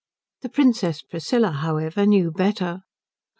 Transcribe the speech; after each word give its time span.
The 0.41 0.49
Princess 0.49 1.03
Priscilla, 1.03 1.51
however, 1.51 2.07
knew 2.07 2.31
better. 2.31 2.81